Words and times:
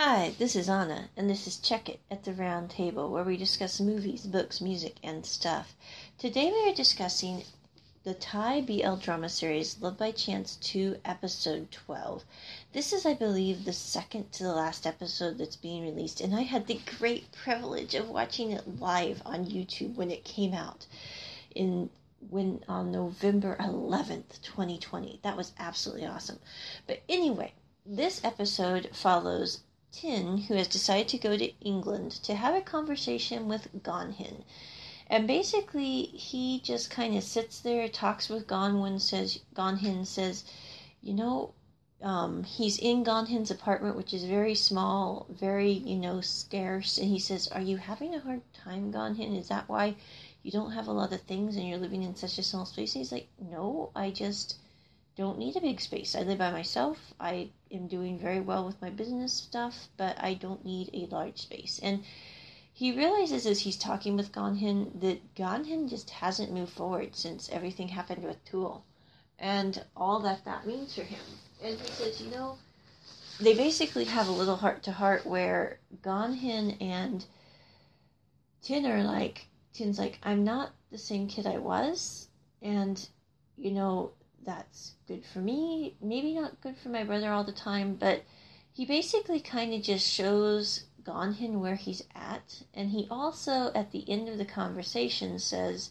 Hi, 0.00 0.32
this 0.38 0.54
is 0.54 0.68
Anna, 0.68 1.08
and 1.16 1.28
this 1.28 1.48
is 1.48 1.56
Check 1.56 1.88
It 1.88 1.98
at 2.08 2.22
the 2.22 2.32
Round 2.32 2.70
Table, 2.70 3.10
where 3.10 3.24
we 3.24 3.36
discuss 3.36 3.80
movies, 3.80 4.26
books, 4.26 4.60
music, 4.60 4.94
and 5.02 5.26
stuff. 5.26 5.74
Today 6.18 6.52
we 6.52 6.70
are 6.70 6.74
discussing 6.74 7.42
the 8.04 8.14
Thai 8.14 8.60
BL 8.60 8.94
drama 8.94 9.28
series 9.28 9.80
Love 9.80 9.98
by 9.98 10.12
Chance 10.12 10.54
2, 10.60 11.00
episode 11.04 11.72
12. 11.72 12.24
This 12.72 12.92
is, 12.92 13.04
I 13.04 13.14
believe, 13.14 13.64
the 13.64 13.72
second 13.72 14.30
to 14.34 14.44
the 14.44 14.52
last 14.52 14.86
episode 14.86 15.36
that's 15.36 15.56
being 15.56 15.82
released, 15.82 16.20
and 16.20 16.32
I 16.32 16.42
had 16.42 16.68
the 16.68 16.80
great 17.00 17.32
privilege 17.32 17.96
of 17.96 18.08
watching 18.08 18.52
it 18.52 18.78
live 18.78 19.20
on 19.26 19.46
YouTube 19.46 19.96
when 19.96 20.12
it 20.12 20.22
came 20.22 20.54
out 20.54 20.86
in 21.56 21.90
when 22.30 22.62
on 22.68 22.92
November 22.92 23.56
11th, 23.58 24.40
2020. 24.42 25.18
That 25.24 25.36
was 25.36 25.54
absolutely 25.58 26.06
awesome. 26.06 26.38
But 26.86 27.02
anyway, 27.08 27.52
this 27.84 28.22
episode 28.22 28.90
follows 28.92 29.62
Tin, 29.90 30.38
who 30.38 30.54
has 30.54 30.68
decided 30.68 31.08
to 31.08 31.18
go 31.18 31.36
to 31.36 31.52
England 31.60 32.12
to 32.22 32.34
have 32.34 32.54
a 32.54 32.60
conversation 32.60 33.48
with 33.48 33.82
Gonhin. 33.82 34.44
And 35.06 35.26
basically, 35.26 36.02
he 36.02 36.60
just 36.60 36.90
kind 36.90 37.16
of 37.16 37.24
sits 37.24 37.60
there, 37.60 37.88
talks 37.88 38.28
with 38.28 38.46
Gonwin, 38.46 39.00
says, 39.00 39.40
Gonhin 39.54 40.06
says, 40.06 40.44
you 41.00 41.14
know, 41.14 41.54
um, 42.02 42.44
he's 42.44 42.78
in 42.78 43.04
Gonhin's 43.04 43.50
apartment, 43.50 43.96
which 43.96 44.14
is 44.14 44.24
very 44.24 44.54
small, 44.54 45.26
very, 45.30 45.72
you 45.72 45.96
know, 45.96 46.20
scarce. 46.20 46.98
And 46.98 47.08
he 47.08 47.18
says, 47.18 47.48
Are 47.48 47.60
you 47.60 47.76
having 47.76 48.14
a 48.14 48.20
hard 48.20 48.42
time, 48.52 48.92
Gonhin? 48.92 49.36
Is 49.36 49.48
that 49.48 49.68
why 49.68 49.96
you 50.42 50.52
don't 50.52 50.72
have 50.72 50.86
a 50.86 50.92
lot 50.92 51.12
of 51.12 51.22
things 51.22 51.56
and 51.56 51.66
you're 51.66 51.78
living 51.78 52.02
in 52.02 52.14
such 52.14 52.38
a 52.38 52.42
small 52.42 52.66
space? 52.66 52.94
And 52.94 53.00
he's 53.00 53.12
like, 53.12 53.28
No, 53.40 53.90
I 53.96 54.10
just 54.10 54.58
don't 55.18 55.38
need 55.38 55.56
a 55.56 55.60
big 55.60 55.80
space. 55.80 56.14
I 56.14 56.22
live 56.22 56.38
by 56.38 56.52
myself. 56.52 57.12
I 57.18 57.50
am 57.72 57.88
doing 57.88 58.20
very 58.20 58.38
well 58.38 58.64
with 58.64 58.80
my 58.80 58.88
business 58.88 59.32
stuff, 59.32 59.88
but 59.96 60.16
I 60.22 60.34
don't 60.34 60.64
need 60.64 60.90
a 60.92 61.12
large 61.12 61.42
space. 61.42 61.80
And 61.82 62.04
he 62.72 62.96
realizes 62.96 63.44
as 63.44 63.58
he's 63.58 63.76
talking 63.76 64.16
with 64.16 64.30
Gonhin 64.30 65.00
that 65.00 65.34
Gonhin 65.34 65.90
just 65.90 66.10
hasn't 66.10 66.52
moved 66.52 66.72
forward 66.72 67.16
since 67.16 67.50
everything 67.50 67.88
happened 67.88 68.22
with 68.22 68.44
Tool 68.44 68.84
and 69.40 69.84
all 69.96 70.20
that 70.20 70.44
that 70.44 70.64
means 70.64 70.94
for 70.94 71.02
him. 71.02 71.18
And 71.64 71.76
he 71.80 71.88
says, 71.88 72.20
you 72.20 72.30
know, 72.30 72.56
they 73.40 73.54
basically 73.54 74.04
have 74.04 74.28
a 74.28 74.32
little 74.32 74.56
heart 74.56 74.84
to 74.84 74.92
heart 74.92 75.26
where 75.26 75.80
Gonhin 76.00 76.80
and 76.80 77.24
Tin 78.62 78.86
are 78.86 79.02
like, 79.02 79.48
Tin's 79.72 79.98
like, 79.98 80.20
I'm 80.22 80.44
not 80.44 80.70
the 80.92 80.98
same 80.98 81.26
kid 81.26 81.44
I 81.44 81.58
was. 81.58 82.28
And, 82.62 83.08
you 83.56 83.72
know, 83.72 84.12
that's 84.44 84.94
good 85.06 85.24
for 85.24 85.40
me. 85.40 85.96
Maybe 86.00 86.34
not 86.34 86.60
good 86.60 86.76
for 86.76 86.88
my 86.88 87.04
brother 87.04 87.30
all 87.30 87.44
the 87.44 87.52
time, 87.52 87.96
but 87.96 88.24
he 88.72 88.86
basically 88.86 89.40
kind 89.40 89.74
of 89.74 89.82
just 89.82 90.06
shows 90.06 90.84
Gonhin 91.02 91.60
where 91.60 91.76
he's 91.76 92.02
at. 92.14 92.62
And 92.74 92.90
he 92.90 93.08
also, 93.10 93.72
at 93.74 93.90
the 93.90 94.08
end 94.08 94.28
of 94.28 94.38
the 94.38 94.44
conversation, 94.44 95.38
says, 95.38 95.90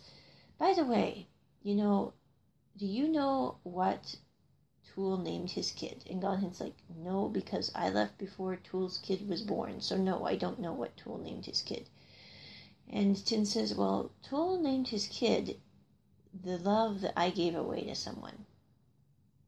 By 0.58 0.74
the 0.74 0.86
way, 0.86 1.28
you 1.62 1.76
know, 1.76 2.14
do 2.78 2.86
you 2.86 3.08
know 3.08 3.58
what 3.64 4.16
Tool 4.94 5.18
named 5.18 5.52
his 5.52 5.72
kid? 5.72 6.04
And 6.10 6.22
Gonhin's 6.22 6.62
like, 6.62 6.76
No, 6.96 7.28
because 7.28 7.72
I 7.76 7.90
left 7.90 8.18
before 8.18 8.56
Tool's 8.56 9.00
kid 9.00 9.28
was 9.28 9.42
born. 9.42 9.82
So, 9.82 9.98
no, 9.98 10.26
I 10.26 10.36
don't 10.36 10.60
know 10.60 10.74
what 10.74 10.96
Tool 10.98 11.18
named 11.18 11.46
his 11.46 11.62
kid. 11.62 11.90
And 12.90 13.18
Tin 13.26 13.46
says, 13.46 13.76
Well, 13.76 14.12
Tool 14.24 14.62
named 14.62 14.88
his 14.88 15.08
kid 15.08 15.60
the 16.44 16.58
love 16.58 17.02
that 17.02 17.14
I 17.18 17.30
gave 17.30 17.56
away 17.56 17.82
to 17.86 17.96
someone. 17.96 18.46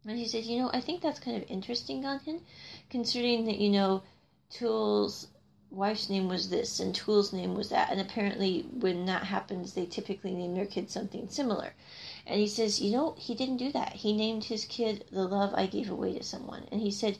And 0.07 0.17
he 0.17 0.27
said, 0.27 0.45
you 0.45 0.59
know, 0.59 0.69
I 0.73 0.81
think 0.81 1.01
that's 1.01 1.19
kind 1.19 1.37
of 1.37 1.49
interesting 1.49 2.03
him, 2.03 2.41
considering 2.89 3.45
that, 3.45 3.57
you 3.57 3.69
know, 3.69 4.03
Tool's 4.49 5.27
wife's 5.71 6.09
name 6.09 6.27
was 6.27 6.49
this 6.49 6.79
and 6.79 6.95
Tool's 6.95 7.31
name 7.31 7.53
was 7.53 7.69
that. 7.69 7.91
And 7.91 8.01
apparently, 8.01 8.65
when 8.71 9.05
that 9.05 9.23
happens, 9.23 9.73
they 9.73 9.85
typically 9.85 10.33
name 10.33 10.55
their 10.55 10.65
kid 10.65 10.89
something 10.89 11.29
similar. 11.29 11.73
And 12.25 12.39
he 12.39 12.47
says, 12.47 12.81
you 12.81 12.91
know, 12.91 13.15
he 13.17 13.35
didn't 13.35 13.57
do 13.57 13.71
that. 13.73 13.93
He 13.93 14.13
named 14.13 14.45
his 14.45 14.65
kid 14.65 15.05
the 15.11 15.27
love 15.27 15.53
I 15.53 15.67
gave 15.67 15.89
away 15.89 16.17
to 16.17 16.23
someone. 16.23 16.65
And 16.71 16.81
he 16.81 16.91
said, 16.91 17.17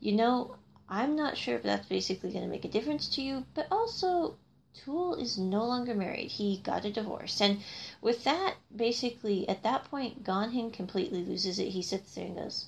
you 0.00 0.12
know, 0.12 0.56
I'm 0.88 1.16
not 1.16 1.36
sure 1.36 1.56
if 1.56 1.62
that's 1.62 1.88
basically 1.88 2.30
going 2.30 2.44
to 2.44 2.50
make 2.50 2.64
a 2.64 2.68
difference 2.68 3.08
to 3.10 3.22
you, 3.22 3.44
but 3.54 3.66
also 3.70 4.36
Tool 4.84 5.14
is 5.14 5.38
no 5.38 5.64
longer 5.64 5.94
married. 5.94 6.30
He 6.30 6.58
got 6.58 6.84
a 6.84 6.92
divorce. 6.92 7.40
And 7.40 7.60
with 8.00 8.24
that, 8.24 8.56
basically, 8.74 9.48
at 9.48 9.62
that 9.62 9.84
point, 9.84 10.22
Gonhin 10.22 10.72
completely 10.72 11.24
loses 11.24 11.58
it. 11.58 11.68
He 11.68 11.82
sits 11.82 12.14
there 12.14 12.26
and 12.26 12.36
goes, 12.36 12.66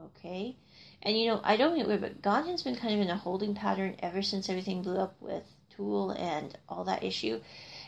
okay. 0.00 0.56
And, 1.02 1.16
you 1.16 1.26
know, 1.26 1.40
I 1.44 1.56
don't 1.56 1.76
get 1.76 1.86
weird, 1.86 2.00
but 2.00 2.22
Gonhin's 2.22 2.62
been 2.62 2.76
kind 2.76 2.94
of 2.94 3.00
in 3.00 3.10
a 3.10 3.16
holding 3.16 3.54
pattern 3.54 3.96
ever 4.00 4.22
since 4.22 4.48
everything 4.48 4.82
blew 4.82 4.98
up 4.98 5.14
with 5.20 5.44
Tool 5.70 6.10
and 6.10 6.56
all 6.68 6.84
that 6.84 7.04
issue. 7.04 7.40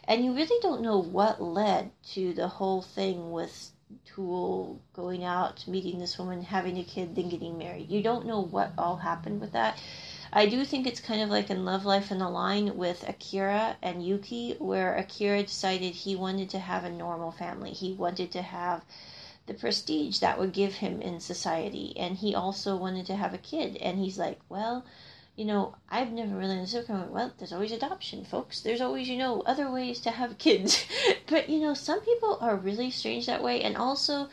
And 0.05 0.25
you 0.25 0.33
really 0.35 0.61
don't 0.63 0.83
know 0.83 0.99
what 0.99 1.43
led 1.43 1.91
to 2.13 2.33
the 2.33 2.49
whole 2.49 2.83
thing 2.83 3.33
with 3.33 3.73
Tool 4.05 4.81
going 4.93 5.25
out, 5.25 5.67
meeting 5.67 5.99
this 5.99 6.19
woman, 6.19 6.43
having 6.43 6.79
a 6.79 6.85
kid, 6.85 7.17
then 7.17 7.29
getting 7.29 7.59
married. 7.59 7.91
You 7.91 8.03
don't 8.03 8.27
know 8.27 8.41
what 8.41 8.73
all 8.79 8.97
happened 8.97 9.41
with 9.41 9.53
that. 9.53 9.79
I 10.33 10.47
do 10.47 10.65
think 10.65 10.87
it's 10.87 11.01
kind 11.01 11.21
of 11.23 11.29
like 11.29 11.51
in 11.51 11.65
Love 11.65 11.85
Life 11.85 12.13
in 12.13 12.19
the 12.19 12.29
Line 12.29 12.77
with 12.77 13.09
Akira 13.09 13.77
and 13.83 14.07
Yuki, 14.07 14.55
where 14.59 14.95
Akira 14.95 15.43
decided 15.43 15.95
he 15.95 16.15
wanted 16.15 16.49
to 16.51 16.61
have 16.61 16.85
a 16.85 16.91
normal 16.91 17.33
family. 17.33 17.73
He 17.73 17.93
wanted 17.95 18.31
to 18.33 18.43
have 18.43 18.85
the 19.47 19.55
prestige 19.55 20.19
that 20.21 20.39
would 20.39 20.53
give 20.53 20.75
him 20.75 21.03
in 21.03 21.19
society, 21.19 21.93
and 21.97 22.17
he 22.17 22.33
also 22.35 22.77
wanted 22.77 23.07
to 23.07 23.17
have 23.17 23.35
a 23.35 23.39
kid. 23.39 23.77
And 23.79 23.99
he's 23.99 24.19
like, 24.19 24.39
well, 24.49 24.85
you 25.35 25.45
know, 25.45 25.75
I've 25.89 26.13
never 26.13 26.37
really 26.37 26.53
understood. 26.53 26.87
Well, 26.89 27.33
there's 27.39 27.53
always 27.53 27.73
adoption, 27.73 28.25
folks. 28.25 28.61
There's 28.61 28.81
always, 28.81 29.09
you 29.09 29.17
know, 29.17 29.41
other 29.47 29.69
ways 29.69 30.01
to 30.03 30.13
have 30.13 30.39
kids. 30.39 30.85
but 31.27 31.49
you 31.49 31.59
know, 31.59 31.75
some 31.75 32.01
people 32.03 32.39
are 32.41 32.55
really 32.55 32.91
strange 32.93 33.27
that 33.27 33.43
way, 33.43 33.63
and 33.63 33.77
also 33.77 34.29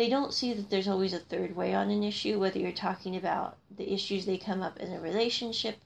they 0.00 0.08
don't 0.08 0.32
see 0.32 0.54
that 0.54 0.70
there's 0.70 0.88
always 0.88 1.12
a 1.12 1.18
third 1.18 1.54
way 1.54 1.74
on 1.74 1.90
an 1.90 2.02
issue, 2.02 2.38
whether 2.38 2.58
you're 2.58 2.72
talking 2.72 3.16
about 3.16 3.58
the 3.76 3.92
issues 3.92 4.24
they 4.24 4.38
come 4.38 4.62
up 4.62 4.78
in 4.78 4.90
a 4.94 4.98
relationship 4.98 5.76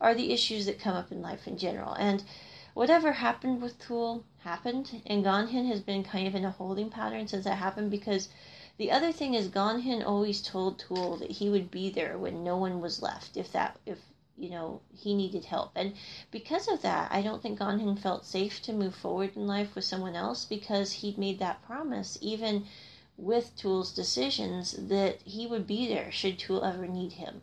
or 0.00 0.12
the 0.12 0.32
issues 0.32 0.66
that 0.66 0.80
come 0.80 0.96
up 0.96 1.12
in 1.12 1.22
life 1.22 1.46
in 1.46 1.56
general. 1.56 1.92
And 1.92 2.24
whatever 2.74 3.12
happened 3.12 3.62
with 3.62 3.78
Tool 3.78 4.24
happened, 4.38 5.00
and 5.06 5.24
Gonhin 5.24 5.68
has 5.68 5.80
been 5.80 6.02
kind 6.02 6.26
of 6.26 6.34
in 6.34 6.44
a 6.44 6.50
holding 6.50 6.90
pattern 6.90 7.28
since 7.28 7.44
that 7.44 7.58
happened 7.58 7.92
because 7.92 8.28
the 8.76 8.90
other 8.90 9.12
thing 9.12 9.34
is 9.34 9.46
Gonhin 9.46 10.04
always 10.04 10.42
told 10.42 10.80
Tool 10.80 11.16
that 11.18 11.30
he 11.30 11.48
would 11.48 11.70
be 11.70 11.90
there 11.90 12.18
when 12.18 12.42
no 12.42 12.56
one 12.56 12.80
was 12.80 13.02
left, 13.02 13.36
if 13.36 13.52
that 13.52 13.78
if 13.86 13.98
you 14.36 14.50
know 14.50 14.80
he 14.92 15.14
needed 15.14 15.44
help. 15.44 15.70
And 15.76 15.94
because 16.32 16.66
of 16.66 16.82
that, 16.82 17.12
I 17.12 17.22
don't 17.22 17.40
think 17.40 17.60
Gonhin 17.60 17.96
felt 17.96 18.26
safe 18.26 18.60
to 18.62 18.72
move 18.72 18.96
forward 18.96 19.36
in 19.36 19.46
life 19.46 19.76
with 19.76 19.84
someone 19.84 20.16
else 20.16 20.44
because 20.44 20.90
he'd 20.90 21.18
made 21.18 21.38
that 21.38 21.62
promise 21.62 22.18
even 22.20 22.66
with 23.20 23.54
Tool's 23.56 23.92
decisions 23.92 24.72
that 24.72 25.20
he 25.22 25.46
would 25.46 25.66
be 25.66 25.86
there 25.86 26.10
should 26.10 26.38
Tool 26.38 26.64
ever 26.64 26.86
need 26.86 27.12
him. 27.12 27.42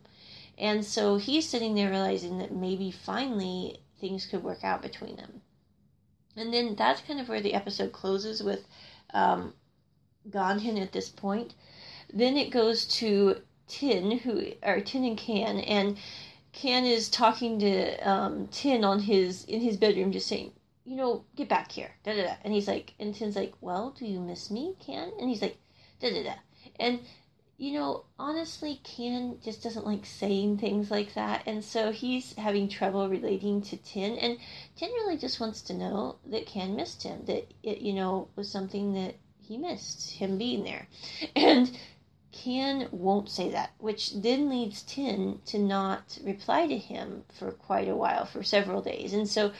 And 0.58 0.84
so 0.84 1.16
he's 1.16 1.48
sitting 1.48 1.74
there 1.74 1.90
realizing 1.90 2.38
that 2.38 2.52
maybe 2.54 2.90
finally 2.90 3.80
things 4.00 4.26
could 4.26 4.42
work 4.42 4.64
out 4.64 4.82
between 4.82 5.16
them. 5.16 5.42
And 6.36 6.52
then 6.52 6.74
that's 6.74 7.00
kind 7.00 7.20
of 7.20 7.28
where 7.28 7.40
the 7.40 7.54
episode 7.54 7.92
closes 7.92 8.42
with 8.42 8.66
um, 9.14 9.54
at 10.34 10.92
this 10.92 11.08
point. 11.08 11.54
Then 12.12 12.36
it 12.36 12.50
goes 12.50 12.84
to 12.98 13.42
Tin, 13.66 14.18
who 14.18 14.52
or 14.62 14.80
Tin 14.80 15.04
and 15.04 15.18
Can, 15.18 15.60
and 15.60 15.98
Can 16.52 16.84
is 16.84 17.08
talking 17.08 17.58
to 17.60 17.96
um, 18.08 18.48
Tin 18.48 18.82
on 18.84 19.00
his 19.00 19.44
in 19.44 19.60
his 19.60 19.76
bedroom, 19.76 20.12
just 20.12 20.26
saying, 20.26 20.52
you 20.84 20.96
know, 20.96 21.24
get 21.36 21.48
back 21.48 21.70
here, 21.70 21.90
da 22.02 22.14
da 22.14 22.22
da. 22.22 22.34
And 22.42 22.54
he's 22.54 22.66
like, 22.66 22.94
and 22.98 23.14
Tin's 23.14 23.36
like, 23.36 23.52
well, 23.60 23.94
do 23.98 24.06
you 24.06 24.20
miss 24.20 24.50
me, 24.50 24.74
Can? 24.80 25.12
And 25.20 25.28
he's 25.28 25.42
like, 25.42 25.58
da 26.00 26.10
da 26.10 26.22
da. 26.22 26.34
And 26.78 27.00
you 27.60 27.72
know, 27.72 28.04
honestly, 28.20 28.80
Can 28.84 29.38
just 29.44 29.64
doesn't 29.64 29.84
like 29.84 30.06
saying 30.06 30.58
things 30.58 30.92
like 30.92 31.14
that, 31.14 31.42
and 31.44 31.64
so 31.64 31.90
he's 31.90 32.34
having 32.36 32.68
trouble 32.68 33.08
relating 33.08 33.62
to 33.62 33.76
Tin. 33.76 34.16
And 34.16 34.38
Tin 34.76 34.90
really 34.90 35.16
just 35.16 35.40
wants 35.40 35.60
to 35.62 35.74
know 35.74 36.16
that 36.26 36.46
Can 36.46 36.76
missed 36.76 37.02
him, 37.02 37.24
that 37.24 37.50
it, 37.64 37.78
you 37.80 37.94
know, 37.94 38.28
was 38.36 38.48
something 38.48 38.94
that 38.94 39.16
he 39.40 39.58
missed 39.58 40.12
him 40.12 40.38
being 40.38 40.62
there, 40.62 40.86
and 41.34 41.76
Can 42.30 42.86
won't 42.92 43.28
say 43.28 43.50
that, 43.50 43.72
which 43.78 44.14
then 44.14 44.48
leads 44.48 44.82
Tin 44.82 45.40
to 45.46 45.58
not 45.58 46.16
reply 46.22 46.68
to 46.68 46.78
him 46.78 47.24
for 47.40 47.50
quite 47.50 47.88
a 47.88 47.96
while, 47.96 48.24
for 48.24 48.44
several 48.44 48.82
days, 48.82 49.12
and 49.12 49.28
so. 49.28 49.52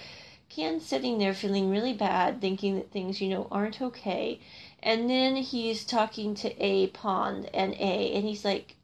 Can's 0.51 0.87
sitting 0.87 1.19
there 1.19 1.35
feeling 1.35 1.69
really 1.69 1.93
bad, 1.93 2.41
thinking 2.41 2.77
that 2.77 2.91
things, 2.91 3.21
you 3.21 3.29
know, 3.29 3.47
aren't 3.51 3.83
okay. 3.83 4.41
And 4.83 5.09
then 5.11 5.37
he's 5.37 5.85
talking 5.85 6.35
to 6.37 6.63
A 6.63 6.89
Pond 6.89 7.51
and 7.55 7.75
A, 7.75 8.15
and 8.15 8.25
he's 8.25 8.45
like, 8.45 8.77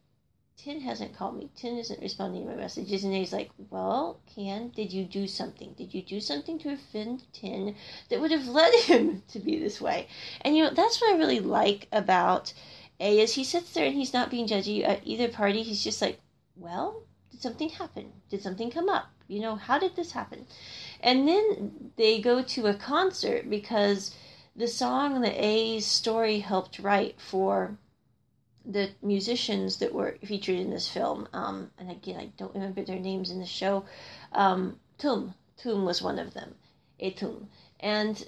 Tin 0.56 0.80
hasn't 0.80 1.14
called 1.14 1.36
me. 1.36 1.50
Tin 1.54 1.76
isn't 1.76 2.00
responding 2.00 2.42
to 2.44 2.48
my 2.48 2.56
messages. 2.56 3.04
And 3.04 3.12
A's 3.12 3.34
like, 3.34 3.50
Well, 3.70 4.20
Can, 4.34 4.70
did 4.70 4.92
you 4.94 5.04
do 5.04 5.26
something? 5.26 5.74
Did 5.74 5.92
you 5.92 6.00
do 6.00 6.20
something 6.20 6.58
to 6.60 6.72
offend 6.72 7.24
Tin 7.34 7.76
that 8.08 8.18
would 8.20 8.30
have 8.30 8.48
led 8.48 8.72
him 8.84 9.22
to 9.28 9.38
be 9.38 9.58
this 9.58 9.78
way? 9.80 10.08
And 10.40 10.56
you 10.56 10.64
know, 10.64 10.70
that's 10.70 11.00
what 11.02 11.14
I 11.14 11.18
really 11.18 11.40
like 11.40 11.86
about 11.92 12.54
A 12.98 13.20
is 13.20 13.34
he 13.34 13.44
sits 13.44 13.72
there 13.74 13.84
and 13.84 13.94
he's 13.94 14.14
not 14.14 14.30
being 14.30 14.46
judgy 14.46 14.82
at 14.88 15.06
either 15.06 15.28
party. 15.28 15.62
He's 15.62 15.84
just 15.84 16.00
like, 16.00 16.18
Well, 16.56 17.02
Did 17.30 17.42
something 17.42 17.68
happen? 17.68 18.12
Did 18.30 18.42
something 18.42 18.70
come 18.70 18.88
up? 18.88 19.10
You 19.28 19.40
know, 19.40 19.56
how 19.56 19.78
did 19.78 19.96
this 19.96 20.12
happen? 20.12 20.46
And 21.00 21.28
then 21.28 21.92
they 21.96 22.20
go 22.22 22.42
to 22.42 22.66
a 22.68 22.74
concert 22.74 23.50
because 23.50 24.14
the 24.56 24.68
song 24.68 25.20
that 25.22 25.44
A's 25.44 25.84
story 25.84 26.38
helped 26.38 26.78
write 26.78 27.20
for 27.20 27.76
the 28.64 28.90
musicians 29.02 29.78
that 29.78 29.92
were 29.92 30.16
featured 30.24 30.58
in 30.58 30.70
this 30.70 30.88
film, 30.88 31.28
um, 31.32 31.70
and 31.78 31.90
again, 31.90 32.20
I 32.20 32.26
don't 32.36 32.54
remember 32.54 32.82
their 32.82 32.98
names 32.98 33.30
in 33.30 33.40
the 33.40 33.46
show. 33.46 33.84
Um, 34.32 34.78
Tum, 34.96 35.34
Tum 35.56 35.84
was 35.84 36.00
one 36.00 36.18
of 36.18 36.34
them, 36.34 36.54
Etum, 37.00 37.48
and 37.80 38.26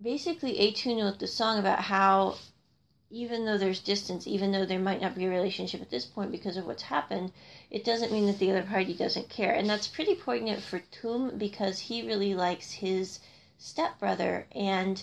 basically 0.00 0.58
Etum 0.58 1.02
wrote 1.02 1.18
the 1.18 1.26
song 1.26 1.58
about 1.58 1.80
how 1.80 2.36
even 3.10 3.44
though 3.44 3.56
there's 3.56 3.80
distance, 3.80 4.26
even 4.26 4.52
though 4.52 4.66
there 4.66 4.78
might 4.78 5.00
not 5.00 5.14
be 5.14 5.24
a 5.24 5.30
relationship 5.30 5.80
at 5.80 5.90
this 5.90 6.04
point 6.04 6.30
because 6.30 6.56
of 6.56 6.66
what's 6.66 6.82
happened, 6.82 7.32
it 7.70 7.84
doesn't 7.84 8.12
mean 8.12 8.26
that 8.26 8.38
the 8.38 8.50
other 8.50 8.62
party 8.62 8.94
doesn't 8.94 9.28
care, 9.28 9.52
and 9.52 9.68
that's 9.68 9.86
pretty 9.86 10.14
poignant 10.14 10.62
for 10.62 10.80
Tum 10.90 11.38
because 11.38 11.78
he 11.78 12.06
really 12.06 12.34
likes 12.34 12.72
his 12.72 13.20
stepbrother 13.58 14.46
and 14.52 15.02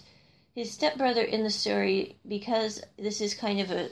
his 0.55 0.71
stepbrother 0.71 1.21
in 1.21 1.43
the 1.43 1.49
story, 1.49 2.15
because 2.25 2.81
this 2.97 3.19
is 3.19 3.33
kind 3.33 3.59
of 3.59 3.71
a 3.71 3.89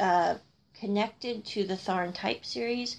uh, 0.00 0.38
connected 0.72 1.44
to 1.44 1.64
the 1.64 1.74
Tharn 1.74 2.14
type 2.14 2.44
series. 2.44 2.96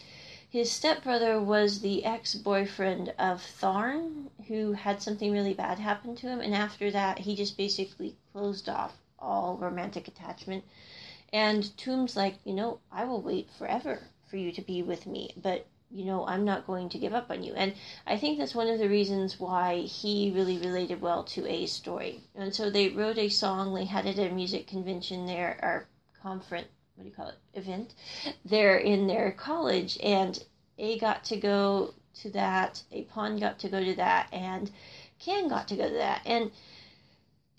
His 0.50 0.70
stepbrother 0.70 1.42
was 1.42 1.80
the 1.80 2.04
ex-boyfriend 2.04 3.14
of 3.18 3.42
Tharn, 3.42 4.30
who 4.48 4.74
had 4.74 5.02
something 5.02 5.32
really 5.32 5.54
bad 5.54 5.80
happen 5.80 6.16
to 6.18 6.28
him, 6.28 6.42
and 6.42 6.54
after 6.54 6.92
that, 6.92 7.20
he 7.20 7.36
just 7.36 7.58
basically 7.58 8.16
closed 8.34 8.68
off 8.68 8.98
all 9.18 9.58
romantic 9.58 10.08
attachment. 10.10 10.66
And 11.32 11.76
Tum's 11.78 12.18
like, 12.18 12.36
you 12.44 12.54
know, 12.54 12.80
I 12.92 13.06
will 13.06 13.22
wait 13.22 13.50
forever 13.58 14.00
for 14.28 14.36
you 14.38 14.52
to 14.52 14.62
be 14.62 14.82
with 14.82 15.06
me, 15.08 15.34
but 15.38 15.66
you 15.92 16.06
know, 16.06 16.26
I'm 16.26 16.46
not 16.46 16.68
going 16.68 16.90
to 16.90 16.98
give 16.98 17.14
up 17.14 17.30
on 17.30 17.44
you. 17.44 17.54
And 17.54 17.74
I 18.06 18.18
think 18.18 18.38
that's 18.38 18.56
one 18.56 18.68
of 18.68 18.80
the 18.80 18.90
reasons 18.90 19.40
why 19.40 19.82
he 19.82 20.32
really 20.34 20.58
related 20.58 21.02
well 21.02 21.24
to 21.26 21.48
A's 21.48 21.72
story. 21.72 22.22
And 22.36 22.54
so 22.54 22.70
they 22.70 22.90
wrote 22.90 23.18
a 23.18 23.30
song, 23.30 23.74
they 23.74 23.86
had 23.86 24.06
it 24.06 24.20
at 24.20 24.32
a 24.32 24.36
music 24.36 24.68
convention 24.68 25.26
there, 25.26 25.60
or 25.62 25.88
conference, 26.22 26.68
what 26.96 27.04
do 27.04 27.10
you 27.10 27.16
call 27.16 27.30
it, 27.30 27.38
event, 27.54 27.94
there 28.44 28.78
in 28.78 29.08
their 29.08 29.32
college. 29.32 29.98
And 30.02 30.44
A 30.78 30.98
got 31.00 31.24
to 31.26 31.38
go 31.38 31.94
to 32.22 32.30
that, 32.32 32.84
A 32.92 33.04
Pon 33.04 33.38
got 33.38 33.60
to 33.60 33.70
go 33.70 33.84
to 33.84 33.96
that, 33.96 34.28
and 34.32 34.72
Can 35.20 35.48
got 35.48 35.68
to 35.70 35.76
go 35.76 35.88
to 35.88 35.96
that. 35.96 36.22
And 36.26 36.52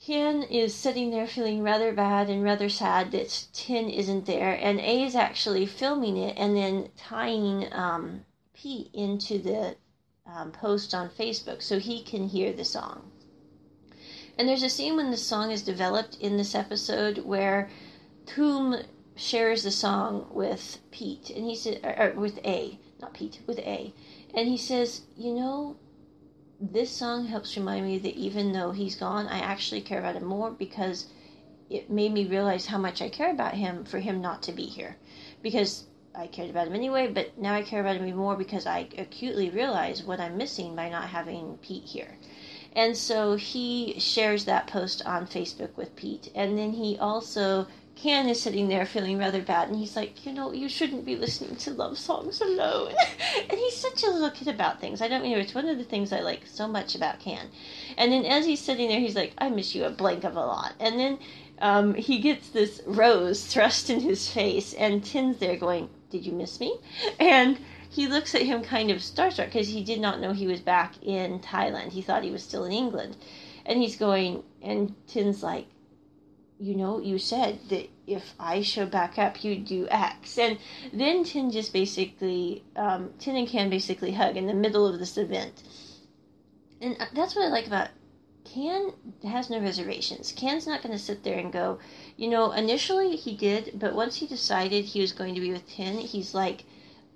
Can 0.06 0.44
is 0.44 0.72
sitting 0.72 1.10
there 1.10 1.26
feeling 1.26 1.64
rather 1.64 1.92
bad 1.92 2.30
and 2.30 2.44
rather 2.44 2.68
sad 2.68 3.10
that 3.10 3.48
Tin 3.52 3.90
isn't 3.90 4.24
there, 4.24 4.52
and 4.52 4.78
A 4.78 5.02
is 5.02 5.16
actually 5.16 5.66
filming 5.66 6.16
it 6.16 6.38
and 6.38 6.56
then 6.56 6.90
tying 6.96 7.66
um, 7.72 8.24
Pete 8.54 8.88
into 8.94 9.38
the 9.38 9.74
um, 10.24 10.52
post 10.52 10.94
on 10.94 11.10
Facebook 11.10 11.60
so 11.60 11.80
he 11.80 12.04
can 12.04 12.28
hear 12.28 12.52
the 12.52 12.64
song. 12.64 13.10
And 14.38 14.48
there's 14.48 14.62
a 14.62 14.68
scene 14.68 14.94
when 14.94 15.10
the 15.10 15.16
song 15.16 15.50
is 15.50 15.62
developed 15.62 16.18
in 16.20 16.36
this 16.36 16.54
episode 16.54 17.18
where 17.18 17.68
Tum 18.26 18.76
shares 19.16 19.64
the 19.64 19.72
song 19.72 20.28
with 20.30 20.78
Pete, 20.92 21.30
and 21.30 21.44
he 21.44 21.56
said, 21.56 21.80
or, 21.82 22.10
or 22.10 22.12
with 22.12 22.38
A, 22.44 22.78
not 23.00 23.12
Pete, 23.12 23.40
with 23.44 23.58
A, 23.58 23.92
and 24.32 24.46
he 24.46 24.56
says, 24.56 25.00
you 25.16 25.34
know, 25.34 25.74
this 26.60 26.90
song 26.90 27.26
helps 27.26 27.56
remind 27.56 27.84
me 27.84 27.98
that 27.98 28.14
even 28.14 28.52
though 28.52 28.72
he's 28.72 28.96
gone, 28.96 29.26
I 29.26 29.40
actually 29.40 29.82
care 29.82 29.98
about 29.98 30.16
him 30.16 30.24
more 30.24 30.50
because 30.50 31.06
it 31.68 31.90
made 31.90 32.12
me 32.12 32.24
realize 32.24 32.66
how 32.66 32.78
much 32.78 33.02
I 33.02 33.08
care 33.08 33.30
about 33.30 33.54
him 33.54 33.84
for 33.84 33.98
him 33.98 34.20
not 34.20 34.42
to 34.44 34.52
be 34.52 34.64
here. 34.64 34.96
Because 35.42 35.84
I 36.14 36.26
cared 36.26 36.48
about 36.48 36.66
him 36.68 36.74
anyway, 36.74 37.08
but 37.08 37.36
now 37.36 37.54
I 37.54 37.62
care 37.62 37.80
about 37.80 37.96
him 37.96 38.06
even 38.06 38.18
more 38.18 38.36
because 38.36 38.66
I 38.66 38.88
acutely 38.96 39.50
realize 39.50 40.02
what 40.02 40.20
I'm 40.20 40.38
missing 40.38 40.74
by 40.74 40.88
not 40.88 41.10
having 41.10 41.58
Pete 41.58 41.84
here. 41.84 42.16
And 42.72 42.96
so 42.96 43.36
he 43.36 43.98
shares 43.98 44.44
that 44.46 44.66
post 44.66 45.04
on 45.04 45.26
Facebook 45.26 45.76
with 45.76 45.96
Pete. 45.96 46.30
And 46.34 46.56
then 46.56 46.72
he 46.72 46.96
also 46.96 47.66
Can 47.96 48.28
is 48.28 48.42
sitting 48.42 48.68
there 48.68 48.84
feeling 48.84 49.18
rather 49.18 49.40
bad, 49.40 49.68
and 49.68 49.78
he's 49.78 49.96
like, 49.96 50.26
you 50.26 50.32
know, 50.32 50.52
you 50.52 50.68
shouldn't 50.68 51.06
be 51.06 51.16
listening 51.16 51.56
to 51.56 51.70
love 51.70 51.96
songs 51.98 52.42
alone. 52.42 52.94
and 53.50 53.58
he's 53.58 53.76
such 53.76 54.04
a 54.04 54.10
little 54.10 54.30
kid 54.30 54.48
about 54.48 54.80
things. 54.80 55.00
I 55.00 55.08
don't 55.08 55.22
mean 55.22 55.38
it's 55.38 55.54
one 55.54 55.68
of 55.68 55.78
the 55.78 55.84
things 55.84 56.12
I 56.12 56.20
like 56.20 56.46
so 56.46 56.68
much 56.68 56.94
about 56.94 57.20
Can. 57.20 57.48
And 57.96 58.12
then 58.12 58.26
as 58.26 58.44
he's 58.44 58.60
sitting 58.60 58.88
there, 58.88 59.00
he's 59.00 59.16
like, 59.16 59.32
I 59.38 59.48
miss 59.48 59.74
you 59.74 59.84
a 59.84 59.90
blank 59.90 60.24
of 60.24 60.36
a 60.36 60.40
lot. 60.40 60.74
And 60.78 61.00
then 61.00 61.18
um, 61.58 61.94
he 61.94 62.18
gets 62.18 62.50
this 62.50 62.82
rose 62.86 63.46
thrust 63.46 63.88
in 63.88 64.00
his 64.00 64.28
face, 64.28 64.74
and 64.74 65.02
Tin's 65.02 65.38
there 65.38 65.56
going, 65.56 65.88
Did 66.10 66.26
you 66.26 66.32
miss 66.32 66.60
me? 66.60 66.78
And 67.18 67.58
he 67.88 68.08
looks 68.08 68.34
at 68.34 68.42
him 68.42 68.62
kind 68.62 68.90
of 68.90 68.98
starstruck 68.98 69.46
because 69.46 69.68
he 69.68 69.82
did 69.82 70.00
not 70.00 70.20
know 70.20 70.34
he 70.34 70.46
was 70.46 70.60
back 70.60 70.94
in 71.02 71.40
Thailand. 71.40 71.92
He 71.92 72.02
thought 72.02 72.24
he 72.24 72.30
was 72.30 72.42
still 72.42 72.64
in 72.64 72.72
England. 72.72 73.16
And 73.64 73.80
he's 73.80 73.96
going, 73.96 74.42
and 74.60 74.94
Tin's 75.06 75.42
like, 75.42 75.66
you 76.58 76.74
know, 76.74 77.00
you 77.00 77.18
said 77.18 77.60
that 77.68 77.88
if 78.06 78.34
I 78.38 78.62
show 78.62 78.86
back 78.86 79.18
up, 79.18 79.44
you'd 79.44 79.66
do 79.66 79.86
X. 79.90 80.38
And 80.38 80.58
then 80.92 81.24
Tin 81.24 81.50
just 81.50 81.72
basically, 81.72 82.64
um, 82.76 83.10
Tin 83.18 83.36
and 83.36 83.48
Can 83.48 83.68
basically 83.68 84.12
hug 84.12 84.36
in 84.36 84.46
the 84.46 84.54
middle 84.54 84.86
of 84.86 84.98
this 84.98 85.18
event. 85.18 85.62
And 86.80 86.96
uh, 87.00 87.06
that's 87.14 87.34
what 87.34 87.44
I 87.44 87.48
like 87.48 87.66
about 87.66 87.88
Can 88.44 88.92
has 89.24 89.50
no 89.50 89.60
reservations. 89.60 90.32
Can's 90.32 90.66
not 90.66 90.82
going 90.82 90.92
to 90.92 91.02
sit 91.02 91.24
there 91.24 91.38
and 91.38 91.52
go, 91.52 91.78
you 92.16 92.28
know, 92.28 92.52
initially 92.52 93.16
he 93.16 93.36
did, 93.36 93.72
but 93.74 93.94
once 93.94 94.16
he 94.16 94.26
decided 94.26 94.84
he 94.84 95.00
was 95.00 95.12
going 95.12 95.34
to 95.34 95.40
be 95.40 95.52
with 95.52 95.68
Tin, 95.68 95.98
he's 95.98 96.34
like, 96.34 96.64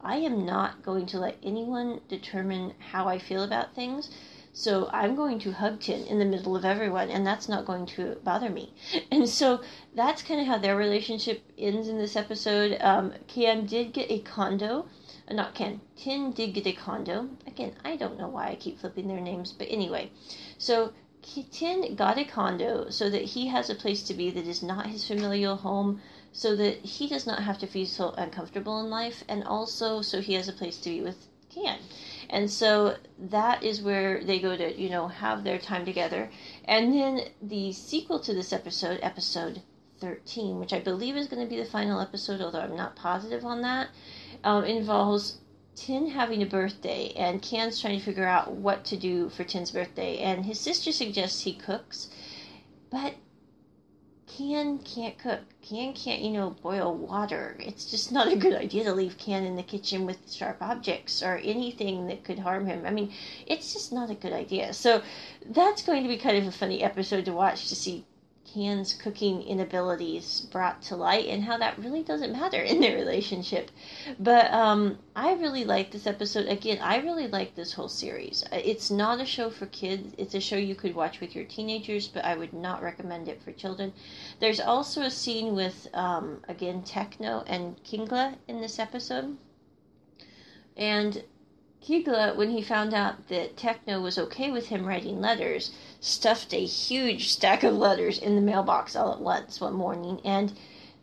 I 0.03 0.17
am 0.17 0.45
not 0.47 0.83
going 0.83 1.07
to 1.07 1.19
let 1.19 1.37
anyone 1.43 2.01
determine 2.09 2.75
how 2.79 3.07
I 3.07 3.19
feel 3.19 3.43
about 3.43 3.75
things. 3.75 4.11
So 4.53 4.91
I'm 4.93 5.15
going 5.15 5.39
to 5.41 5.53
hug 5.53 5.79
Tin 5.81 6.05
in 6.07 6.19
the 6.19 6.25
middle 6.25 6.57
of 6.57 6.65
everyone, 6.65 7.09
and 7.09 7.25
that's 7.25 7.49
not 7.49 7.65
going 7.65 7.87
to 7.87 8.17
bother 8.25 8.51
me. 8.51 8.75
And 9.13 9.29
so 9.29 9.61
that's 9.95 10.23
kind 10.23 10.41
of 10.41 10.47
how 10.49 10.59
their 10.59 10.77
relationship 10.77 11.43
ends 11.57 11.87
in 11.87 11.99
this 11.99 12.17
episode. 12.17 12.77
Um, 12.81 13.15
did 13.33 13.93
get 13.93 14.11
a 14.11 14.19
condo. 14.19 14.89
Uh, 15.29 15.35
not 15.35 15.55
Can. 15.55 15.81
Tin 15.97 16.33
did 16.33 16.55
get 16.55 16.67
a 16.67 16.73
condo. 16.73 17.29
Again, 17.47 17.75
I 17.85 17.95
don't 17.95 18.19
know 18.19 18.29
why 18.29 18.49
I 18.49 18.57
keep 18.57 18.81
flipping 18.81 19.07
their 19.07 19.21
names, 19.21 19.53
but 19.53 19.69
anyway. 19.71 20.11
So 20.59 20.93
Tin 21.53 21.95
got 21.95 22.19
a 22.19 22.25
condo 22.25 22.91
so 22.91 23.09
that 23.09 23.23
he 23.23 23.47
has 23.49 23.71
a 23.71 23.75
place 23.75 24.03
to 24.05 24.15
be 24.15 24.31
that 24.31 24.47
is 24.47 24.63
not 24.63 24.87
his 24.87 25.07
familial 25.07 25.57
home, 25.57 26.01
so 26.33 26.57
that 26.57 26.79
he 26.79 27.07
does 27.07 27.27
not 27.27 27.43
have 27.43 27.59
to 27.59 27.67
feel 27.67 27.87
so 27.87 28.11
uncomfortable 28.17 28.81
in 28.81 28.91
life, 28.91 29.23
and 29.29 29.45
also 29.45 30.03
so 30.03 30.21
he 30.21 30.35
has 30.35 30.49
a 30.49 30.53
place 30.53 30.79
to 30.79 30.91
be 30.91 31.01
with 31.01 31.29
Can. 31.51 31.79
And 32.31 32.49
so 32.49 32.97
that 33.19 33.63
is 33.65 33.83
where 33.83 34.23
they 34.23 34.39
go 34.39 34.57
to, 34.57 34.81
you 34.81 34.89
know, 34.89 35.09
have 35.09 35.43
their 35.43 35.59
time 35.59 35.85
together. 35.85 36.31
And 36.65 36.93
then 36.93 37.21
the 37.43 37.73
sequel 37.73 38.21
to 38.21 38.33
this 38.33 38.53
episode, 38.53 39.01
episode 39.03 39.63
13, 40.01 40.61
which 40.61 40.73
I 40.73 40.79
believe 40.79 41.17
is 41.17 41.27
going 41.27 41.43
to 41.43 41.51
be 41.51 41.61
the 41.61 41.69
final 41.69 42.01
episode, 42.01 42.41
although 42.41 42.61
I'm 42.61 42.77
not 42.77 42.95
positive 42.95 43.45
on 43.45 43.63
that, 43.63 43.89
um, 44.45 44.65
involves 44.65 45.39
Tin 45.75 46.09
having 46.09 46.43
a 46.43 46.47
birthday, 46.47 47.13
and 47.17 47.41
Can's 47.43 47.81
trying 47.81 47.99
to 47.99 48.05
figure 48.05 48.27
out 48.27 48.53
what 48.53 48.85
to 48.87 48.97
do 48.97 49.29
for 49.29 49.45
Tin's 49.45 49.71
birthday. 49.71 50.19
And 50.19 50.45
his 50.45 50.61
sister 50.61 50.93
suggests 50.93 51.43
he 51.43 51.55
cooks, 51.55 52.11
but 52.91 53.15
can 54.37 54.79
can't 54.79 55.19
cook. 55.19 55.41
Can 55.63 55.93
can't, 55.93 56.23
you 56.23 56.31
know, 56.31 56.51
boil 56.63 56.95
water. 56.95 57.57
It's 57.59 57.85
just 57.85 58.13
not 58.13 58.33
a 58.33 58.37
good 58.37 58.55
idea 58.55 58.85
to 58.85 58.95
leave 58.95 59.19
Can 59.19 59.45
in 59.45 59.57
the 59.57 59.63
kitchen 59.63 60.07
with 60.07 60.33
sharp 60.33 60.59
objects 60.61 61.23
or 61.23 61.37
anything 61.37 62.07
that 62.07 62.25
could 62.25 62.39
harm 62.39 62.67
him. 62.67 62.87
I 62.87 62.91
mean, 62.91 63.13
it's 63.47 63.73
just 63.73 63.93
not 63.93 64.11
a 64.11 64.15
good 64.15 64.33
idea. 64.33 64.73
So 64.73 65.03
that's 65.47 65.83
going 65.83 66.03
to 66.03 66.09
be 66.09 66.17
kind 66.17 66.37
of 66.37 66.47
a 66.47 66.53
funny 66.53 66.83
episode 66.83 67.25
to 67.27 67.33
watch 67.33 67.69
to 67.69 67.77
see 67.77 68.05
Can's 68.53 68.95
cooking 68.95 69.43
inabilities 69.43 70.41
brought 70.41 70.83
to 70.83 70.97
light 70.97 71.27
and 71.27 71.45
how 71.45 71.59
that 71.59 71.79
really 71.79 72.03
doesn't 72.03 72.33
matter 72.33 72.61
in 72.63 72.81
their 72.81 72.97
relationship. 72.97 73.71
But 74.19 74.53
um, 74.53 74.99
I 75.15 75.35
really 75.35 75.65
like 75.65 75.91
this 75.91 76.07
episode. 76.07 76.47
Again, 76.47 76.79
I 76.81 76.97
really 76.99 77.29
like 77.29 77.55
this 77.55 77.73
whole 77.73 77.89
series. 77.89 78.43
Uh, 78.53 78.61
it's 78.65 78.91
not 78.91 79.21
a 79.21 79.27
show 79.27 79.51
for 79.51 79.67
kids, 79.67 80.15
it's 80.19 80.35
a 80.35 80.41
show 80.41 80.57
you 80.57 80.75
could 80.75 80.95
watch 80.95 81.21
with 81.21 81.35
your 81.35 81.45
teenagers, 81.45 82.09
but 82.09 82.25
I 82.25 82.37
would 82.37 82.53
not 82.53 82.83
recommend 82.83 83.29
it 83.29 83.43
for 83.43 83.53
children. 83.53 83.93
There's 84.41 84.61
also 84.61 85.03
a 85.03 85.11
scene 85.11 85.55
with, 85.55 85.87
um, 85.95 86.43
again, 86.49 86.83
Techno 86.83 87.45
and 87.47 87.83
Kingla 87.85 88.37
in 88.49 88.61
this 88.61 88.79
episode. 88.79 89.37
And 90.77 91.23
Kigla, 91.83 92.37
when 92.37 92.51
he 92.51 92.63
found 92.63 92.93
out 92.93 93.29
that 93.29 93.57
Techno 93.57 94.03
was 94.03 94.19
okay 94.19 94.51
with 94.51 94.67
him 94.67 94.85
writing 94.85 95.21
letters, 95.21 95.71
stuffed 96.01 96.55
a 96.55 96.65
huge 96.65 97.29
stack 97.29 97.63
of 97.63 97.77
letters 97.77 98.19
in 98.19 98.35
the 98.35 98.41
mailbox 98.41 98.97
all 98.97 99.13
at 99.13 99.21
once 99.21 99.61
one 99.61 99.75
morning, 99.75 100.21
and 100.25 100.53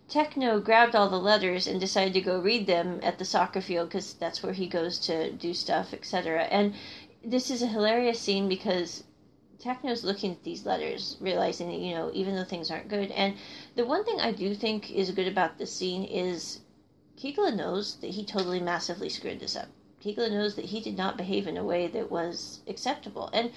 Techno 0.10 0.60
grabbed 0.60 0.96
all 0.96 1.10
the 1.10 1.20
letters 1.20 1.68
and 1.68 1.80
decided 1.80 2.14
to 2.14 2.22
go 2.22 2.40
read 2.40 2.66
them 2.66 3.00
at 3.04 3.20
the 3.20 3.26
soccer 3.26 3.62
field 3.62 3.90
because 3.90 4.14
that's 4.14 4.42
where 4.42 4.54
he 4.54 4.68
goes 4.68 4.98
to 5.00 5.32
do 5.32 5.54
stuff, 5.54 5.94
etc. 5.94 6.44
And 6.46 6.74
this 7.24 7.52
is 7.52 7.62
a 7.62 7.68
hilarious 7.68 8.20
scene 8.20 8.50
because 8.50 9.04
Techno's 9.60 10.04
looking 10.04 10.32
at 10.32 10.44
these 10.44 10.66
letters, 10.66 11.18
realizing 11.20 11.68
that, 11.70 11.80
you 11.80 11.94
know, 11.94 12.10
even 12.14 12.36
though 12.36 12.44
things 12.44 12.72
aren't 12.72 12.90
good. 12.90 13.12
And 13.12 13.36
the 13.76 13.86
one 13.86 14.04
thing 14.04 14.20
I 14.20 14.32
do 14.32 14.56
think 14.56 14.92
is 14.92 15.12
good 15.12 15.28
about 15.28 15.58
this 15.58 15.74
scene 15.74 16.04
is 16.04 16.62
Kigla 17.18 17.56
knows 17.56 17.98
that 17.98 18.12
he 18.12 18.26
totally 18.26 18.60
massively 18.60 19.10
screwed 19.10 19.40
this 19.40 19.56
up 19.56 19.68
Kigla 20.04 20.32
knows 20.32 20.56
that 20.56 20.66
he 20.66 20.80
did 20.80 20.96
not 20.96 21.18
behave 21.18 21.48
in 21.48 21.58
a 21.58 21.64
way 21.64 21.88
that 21.88 22.12
was 22.12 22.62
acceptable. 22.68 23.30
And, 23.34 23.52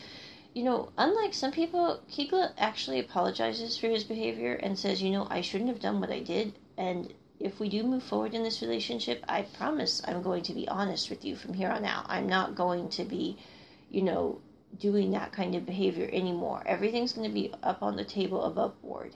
you 0.55 0.65
know, 0.65 0.91
unlike 0.99 1.35
some 1.35 1.53
people, 1.53 2.01
Kigla 2.11 2.53
actually 2.59 2.99
apologizes 2.99 3.77
for 3.77 3.89
his 3.89 4.05
behavior 4.05 4.55
and 4.55 4.79
says, 4.79 5.03
you 5.03 5.11
know, 5.11 5.27
I 5.31 5.41
shouldn't 5.41 5.71
have 5.71 5.81
done 5.81 6.01
what 6.01 6.11
I 6.11 6.21
did. 6.21 6.55
And 6.77 7.13
if 7.39 7.61
we 7.61 7.69
do 7.69 7.83
move 7.83 8.03
forward 8.03 8.35
in 8.35 8.43
this 8.43 8.61
relationship, 8.61 9.25
I 9.29 9.43
promise 9.43 10.03
I'm 10.07 10.23
going 10.23 10.43
to 10.45 10.55
be 10.55 10.69
honest 10.69 11.09
with 11.09 11.25
you 11.25 11.37
from 11.37 11.55
here 11.55 11.71
on 11.71 11.85
out. 11.85 12.07
I'm 12.09 12.27
not 12.27 12.55
going 12.55 12.89
to 12.91 13.05
be, 13.05 13.39
you 13.91 14.03
know, 14.03 14.41
doing 14.79 15.13
that 15.13 15.33
kind 15.33 15.55
of 15.55 15.67
behavior 15.67 16.09
anymore. 16.13 16.63
Everything's 16.67 17.13
going 17.13 17.29
to 17.29 17.35
be 17.35 17.53
up 17.63 17.83
on 17.83 17.97
the 17.97 18.05
table 18.05 18.45
above 18.45 18.81
board. 18.83 19.15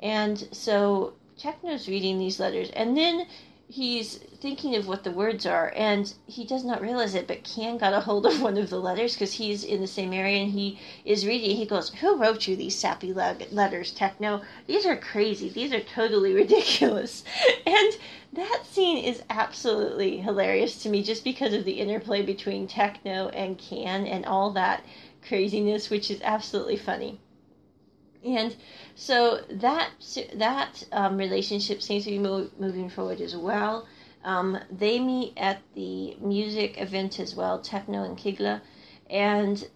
And 0.00 0.48
so 0.52 1.14
Techno's 1.38 1.88
reading 1.88 2.18
these 2.18 2.40
letters, 2.40 2.70
and 2.70 2.96
then 2.96 3.26
he's 3.68 4.16
thinking 4.16 4.76
of 4.76 4.86
what 4.86 5.04
the 5.04 5.10
words 5.10 5.46
are, 5.46 5.72
and 5.74 6.12
he 6.26 6.44
does 6.44 6.64
not 6.64 6.82
realize 6.82 7.14
it. 7.14 7.26
But 7.26 7.44
Can 7.44 7.78
got 7.78 7.94
a 7.94 8.00
hold 8.00 8.26
of 8.26 8.42
one 8.42 8.58
of 8.58 8.68
the 8.68 8.78
letters 8.78 9.14
because 9.14 9.32
he's 9.32 9.64
in 9.64 9.80
the 9.80 9.86
same 9.86 10.12
area, 10.12 10.42
and 10.42 10.52
he 10.52 10.78
is 11.04 11.26
reading. 11.26 11.56
He 11.56 11.64
goes, 11.64 11.88
"Who 11.94 12.16
wrote 12.16 12.46
you 12.46 12.56
these 12.56 12.76
sappy 12.76 13.12
letters, 13.12 13.90
Techno? 13.90 14.42
These 14.66 14.84
are 14.84 14.96
crazy. 14.96 15.48
These 15.48 15.72
are 15.72 15.80
totally 15.80 16.34
ridiculous." 16.34 17.24
And 17.66 17.96
that 18.34 18.64
scene 18.70 18.98
is 18.98 19.22
absolutely 19.30 20.18
hilarious 20.18 20.82
to 20.82 20.88
me, 20.88 21.02
just 21.02 21.24
because 21.24 21.54
of 21.54 21.64
the 21.64 21.80
interplay 21.80 22.22
between 22.22 22.66
Techno 22.66 23.28
and 23.28 23.58
Can 23.58 24.06
and 24.06 24.26
all 24.26 24.50
that 24.50 24.84
craziness, 25.26 25.88
which 25.88 26.10
is 26.10 26.20
absolutely 26.22 26.76
funny. 26.76 27.18
And 28.24 28.56
so 28.94 29.42
that 29.50 29.90
that 30.34 30.84
um, 30.92 31.18
relationship 31.18 31.82
seems 31.82 32.04
to 32.04 32.10
be 32.10 32.18
mo- 32.18 32.50
moving 32.58 32.88
forward 32.88 33.20
as 33.20 33.36
well. 33.36 33.86
Um, 34.24 34.58
they 34.70 34.98
meet 34.98 35.34
at 35.36 35.60
the 35.74 36.16
music 36.20 36.80
event 36.80 37.20
as 37.20 37.34
well, 37.34 37.58
Techno 37.60 38.02
and 38.04 38.16
Kigla, 38.16 38.62
and 39.10 39.68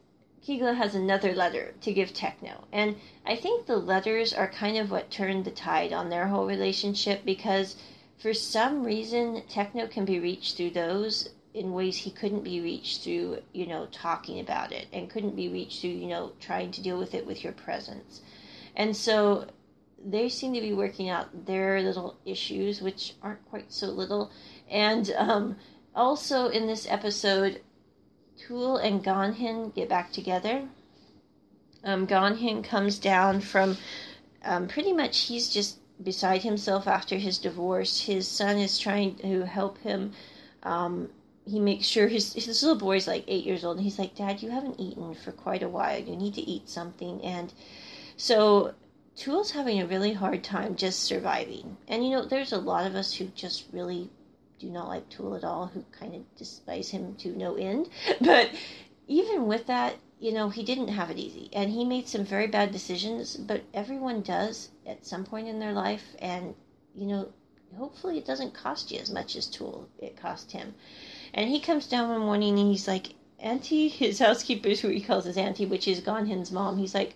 Kigla 0.43 0.75
has 0.75 0.95
another 0.95 1.35
letter 1.35 1.75
to 1.83 1.93
give 1.93 2.15
Techno. 2.15 2.65
And 2.73 2.97
I 3.27 3.37
think 3.37 3.67
the 3.67 3.77
letters 3.77 4.33
are 4.33 4.49
kind 4.49 4.79
of 4.79 4.91
what 4.91 5.11
turned 5.11 5.45
the 5.45 5.51
tide 5.51 5.93
on 5.93 6.09
their 6.09 6.29
whole 6.29 6.47
relationship 6.47 7.27
because 7.27 7.77
for 8.17 8.33
some 8.33 8.83
reason 8.83 9.43
Techno 9.51 9.87
can 9.87 10.07
be 10.07 10.19
reached 10.19 10.57
through 10.57 10.71
those 10.71 11.29
in 11.53 11.75
ways 11.75 11.97
he 11.97 12.11
couldn't 12.11 12.45
be 12.45 12.61
reached 12.61 13.03
through, 13.03 13.43
you 13.53 13.67
know, 13.67 13.87
talking 13.93 14.41
about 14.41 14.73
it 14.73 14.87
and 14.93 15.11
couldn't 15.11 15.37
be 15.37 15.49
reached 15.49 15.81
through, 15.81 15.91
you 15.91 16.07
know, 16.07 16.33
trying 16.41 16.71
to 16.71 16.81
deal 16.81 16.99
with 16.99 17.15
it 17.15 17.27
with 17.27 17.45
your 17.45 17.53
presence. 17.53 18.23
And 18.79 18.97
so 18.97 19.49
they 20.03 20.29
seem 20.29 20.55
to 20.55 20.61
be 20.61 20.73
working 20.73 21.11
out 21.11 21.47
their 21.47 21.83
little 21.83 22.17
issues, 22.25 22.81
which 22.81 23.15
aren't 23.21 23.45
quite 23.51 23.73
so 23.73 23.89
little. 23.89 24.31
And 24.71 25.11
um, 25.17 25.57
also 25.95 26.49
in 26.49 26.69
this 26.69 26.87
episode, 26.89 27.61
Tool 28.39 28.77
and 28.77 29.03
Ganhin 29.05 29.75
get 29.75 29.89
back 29.89 30.13
together. 30.13 30.69
Um, 31.83 32.07
Ganhin 32.07 32.63
comes 32.63 32.99
down 32.99 33.41
from 33.41 33.77
um, 34.45 34.69
pretty 34.69 34.93
much 34.93 35.23
he's 35.23 35.49
just 35.49 35.79
beside 36.03 36.43
himself 36.43 36.87
after 36.87 37.17
his 37.17 37.39
divorce. 37.39 38.01
His 38.03 38.29
son 38.29 38.59
is 38.59 38.79
trying 38.79 39.17
to 39.17 39.45
help 39.45 39.79
him. 39.79 40.13
Um, 40.63 41.11
he 41.45 41.59
makes 41.59 41.87
sure 41.87 42.07
his 42.07 42.35
his 42.35 42.63
little 42.63 42.79
boy's 42.79 43.09
like 43.09 43.25
eight 43.27 43.45
years 43.45 43.65
old, 43.65 43.79
and 43.79 43.85
he's 43.85 43.99
like, 43.99 44.15
"Dad, 44.15 44.43
you 44.43 44.51
haven't 44.51 44.79
eaten 44.79 45.15
for 45.15 45.33
quite 45.33 45.63
a 45.63 45.69
while. 45.69 45.99
You 45.99 46.15
need 46.15 46.35
to 46.35 46.43
eat 46.43 46.69
something." 46.69 47.21
And 47.23 47.53
so 48.19 48.75
Tool's 49.17 49.53
having 49.53 49.81
a 49.81 49.87
really 49.87 50.13
hard 50.13 50.45
time 50.45 50.77
just 50.77 51.01
surviving. 51.01 51.77
And 51.89 52.05
you 52.05 52.11
know, 52.11 52.25
there's 52.25 52.53
a 52.53 52.59
lot 52.59 52.87
of 52.87 52.95
us 52.95 53.15
who 53.15 53.27
just 53.29 53.67
really 53.73 54.11
do 54.59 54.69
not 54.69 54.89
like 54.89 55.09
Tool 55.09 55.35
at 55.35 55.45
all, 55.45 55.67
who 55.67 55.85
kind 55.93 56.15
of 56.15 56.37
despise 56.37 56.91
him 56.91 57.15
to 57.17 57.37
no 57.37 57.55
end. 57.55 57.89
But 58.21 58.51
even 59.07 59.47
with 59.47 59.67
that, 59.67 59.97
you 60.21 60.33
know, 60.33 60.49
he 60.51 60.65
didn't 60.65 60.89
have 60.89 61.11
it 61.11 61.19
easy. 61.19 61.49
And 61.53 61.71
he 61.71 61.85
made 61.85 62.09
some 62.09 62.25
very 62.25 62.49
bad 62.49 62.73
decisions, 62.73 63.37
but 63.37 63.63
everyone 63.73 64.23
does 64.23 64.71
at 64.87 65.07
some 65.07 65.25
point 65.25 65.49
in 65.49 65.61
their 65.61 65.73
life. 65.73 66.05
And, 66.19 66.55
you 66.95 67.07
know, 67.07 67.29
hopefully 67.77 68.19
it 68.19 68.27
doesn't 68.27 68.55
cost 68.55 68.91
you 68.91 68.99
as 68.99 69.11
much 69.11 69.37
as 69.37 69.47
Tool 69.47 69.89
it 69.99 70.17
cost 70.17 70.53
him. 70.53 70.75
And 71.35 71.49
he 71.49 71.61
comes 71.61 71.87
down 71.87 72.09
one 72.09 72.21
morning 72.21 72.59
and 72.59 72.69
he's 72.71 72.89
like, 72.89 73.15
Auntie, 73.39 73.89
his 74.03 74.19
housekeeper 74.19 74.71
who 74.71 74.89
he 74.89 75.01
calls 75.01 75.25
his 75.25 75.37
auntie, 75.37 75.67
which 75.67 75.87
is 75.87 76.01
Ganhin's 76.01 76.51
mom. 76.51 76.79
He's 76.79 76.95
like, 76.95 77.15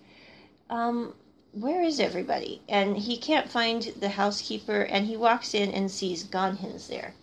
um, 0.73 1.13
where 1.51 1.83
is 1.83 1.99
everybody? 1.99 2.59
And 2.67 2.97
he 2.97 3.15
can't 3.15 3.47
find 3.47 3.83
the 3.99 4.09
housekeeper, 4.09 4.81
and 4.81 5.05
he 5.05 5.15
walks 5.15 5.53
in 5.53 5.69
and 5.69 5.91
sees 5.91 6.23
Ganhin's 6.23 6.87
there. 6.87 7.13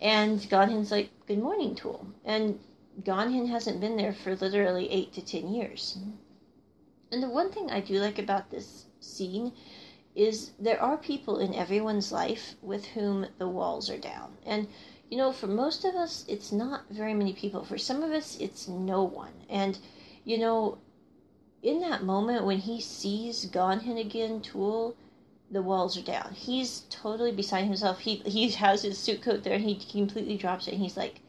And 0.00 0.40
Ganhin's 0.40 0.90
like, 0.90 1.10
Good 1.28 1.38
morning, 1.38 1.76
Tool. 1.76 2.04
And 2.24 2.58
Ganhin 3.00 3.48
hasn't 3.48 3.80
been 3.80 3.96
there 3.96 4.12
for 4.12 4.34
literally 4.34 4.90
eight 4.90 5.12
to 5.12 5.22
ten 5.22 5.54
years. 5.54 5.96
And 7.12 7.22
the 7.22 7.28
one 7.28 7.52
thing 7.52 7.70
I 7.70 7.78
do 7.78 8.00
like 8.00 8.18
about 8.18 8.50
this 8.50 8.86
scene 8.98 9.52
is 10.16 10.50
there 10.58 10.82
are 10.82 10.96
people 10.96 11.38
in 11.38 11.54
everyone's 11.54 12.10
life 12.10 12.56
with 12.60 12.86
whom 12.86 13.26
the 13.38 13.48
walls 13.48 13.88
are 13.88 13.98
down. 13.98 14.36
And, 14.44 14.66
you 15.10 15.16
know, 15.16 15.30
for 15.30 15.46
most 15.46 15.84
of 15.84 15.94
us, 15.94 16.24
it's 16.26 16.50
not 16.50 16.90
very 16.90 17.14
many 17.14 17.34
people. 17.34 17.64
For 17.64 17.78
some 17.78 18.02
of 18.02 18.10
us, 18.10 18.36
it's 18.40 18.66
no 18.66 19.04
one. 19.04 19.32
And, 19.48 19.78
you 20.24 20.38
know, 20.38 20.78
in 21.64 21.80
that 21.80 22.04
moment 22.04 22.44
when 22.44 22.58
he 22.58 22.80
sees 22.80 23.46
Ganhin 23.46 23.98
again, 23.98 24.40
Tool, 24.42 24.94
the 25.50 25.62
walls 25.62 25.96
are 25.96 26.02
down. 26.02 26.34
He's 26.34 26.84
totally 26.90 27.32
beside 27.32 27.64
himself. 27.64 28.00
He 28.00 28.16
he 28.26 28.50
has 28.50 28.82
his 28.82 28.98
suit 28.98 29.22
coat 29.22 29.42
there 29.42 29.54
and 29.54 29.64
he 29.64 29.76
completely 29.76 30.36
drops 30.36 30.68
it 30.68 30.74
and 30.74 30.82
he's 30.82 30.96
like, 30.96 31.20